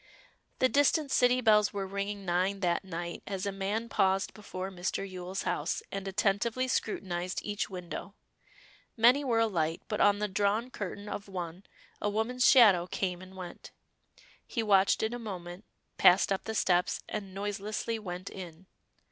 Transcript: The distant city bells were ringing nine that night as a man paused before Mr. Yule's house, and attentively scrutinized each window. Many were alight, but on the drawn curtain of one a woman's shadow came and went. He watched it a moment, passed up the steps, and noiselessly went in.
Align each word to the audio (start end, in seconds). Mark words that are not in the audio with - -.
The 0.57 0.67
distant 0.67 1.11
city 1.11 1.41
bells 1.41 1.73
were 1.73 1.85
ringing 1.85 2.25
nine 2.25 2.61
that 2.61 2.83
night 2.83 3.21
as 3.27 3.45
a 3.45 3.51
man 3.51 3.87
paused 3.87 4.33
before 4.33 4.71
Mr. 4.71 5.07
Yule's 5.07 5.43
house, 5.43 5.83
and 5.91 6.07
attentively 6.07 6.67
scrutinized 6.67 7.39
each 7.43 7.69
window. 7.69 8.15
Many 8.97 9.23
were 9.23 9.37
alight, 9.37 9.83
but 9.87 10.01
on 10.01 10.17
the 10.17 10.27
drawn 10.27 10.71
curtain 10.71 11.07
of 11.07 11.27
one 11.27 11.65
a 12.01 12.09
woman's 12.09 12.49
shadow 12.49 12.87
came 12.87 13.21
and 13.21 13.35
went. 13.37 13.69
He 14.47 14.63
watched 14.63 15.03
it 15.03 15.13
a 15.13 15.19
moment, 15.19 15.65
passed 15.99 16.31
up 16.31 16.45
the 16.45 16.55
steps, 16.55 17.01
and 17.07 17.35
noiselessly 17.35 17.99
went 17.99 18.31
in. 18.31 18.65